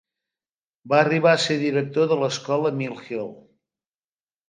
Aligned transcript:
Va 0.93 1.01
arribar 1.01 1.35
a 1.35 1.43
ser 1.45 1.59
director 1.65 2.09
de 2.15 2.19
l'escola 2.25 2.75
Mill 2.83 3.01
Hill. 3.07 3.33